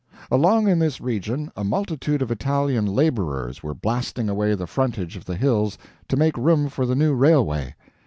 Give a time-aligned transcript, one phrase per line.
[0.31, 5.25] Along in this region a multitude of Italian laborers were blasting away the frontage of
[5.25, 5.77] the hills
[6.07, 7.75] to make room for the new railway.